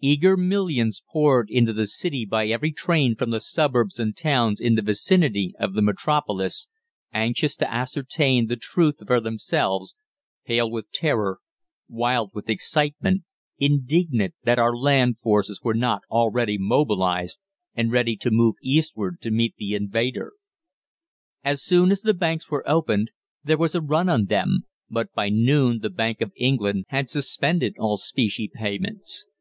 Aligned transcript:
Eager 0.00 0.36
millions 0.36 1.02
poured 1.10 1.50
into 1.50 1.72
the 1.72 1.88
City 1.88 2.24
by 2.24 2.46
every 2.46 2.70
train 2.70 3.16
from 3.16 3.30
the 3.30 3.40
suburbs 3.40 3.98
and 3.98 4.16
towns 4.16 4.60
in 4.60 4.76
the 4.76 4.80
vicinity 4.82 5.56
of 5.58 5.74
the 5.74 5.82
Metropolis, 5.82 6.68
anxious 7.12 7.56
to 7.56 7.68
ascertain 7.68 8.46
the 8.46 8.54
truth 8.54 9.02
for 9.04 9.18
themselves, 9.20 9.96
pale 10.46 10.70
with 10.70 10.92
terror, 10.92 11.40
wild 11.88 12.30
with 12.32 12.48
excitement, 12.48 13.24
indignant 13.58 14.34
that 14.44 14.56
our 14.56 14.72
land 14.76 15.16
forces 15.18 15.62
were 15.64 15.74
not 15.74 16.02
already 16.08 16.56
mobilised 16.56 17.40
and 17.74 17.90
ready 17.90 18.14
to 18.16 18.30
move 18.30 18.54
eastward 18.62 19.20
to 19.20 19.32
meet 19.32 19.56
the 19.56 19.74
invader. 19.74 20.34
As 21.42 21.60
soon 21.60 21.90
as 21.90 22.02
the 22.02 22.14
banks 22.14 22.48
were 22.48 22.62
opened 22.68 23.10
there 23.42 23.58
was 23.58 23.74
a 23.74 23.80
run 23.82 24.08
on 24.08 24.26
them, 24.26 24.60
but 24.88 25.12
by 25.12 25.28
noon 25.28 25.80
the 25.80 25.90
Bank 25.90 26.20
of 26.20 26.30
England 26.36 26.84
had 26.90 27.10
suspended 27.10 27.74
all 27.80 27.96
specie 27.96 28.46
payments. 28.54 29.26